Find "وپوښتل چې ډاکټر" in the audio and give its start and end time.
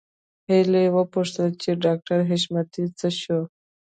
0.97-2.19